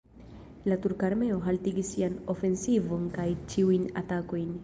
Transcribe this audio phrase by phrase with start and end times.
[0.71, 4.49] La turka armeo haltigis sian ofensivon kaj ĉiujn atakojn.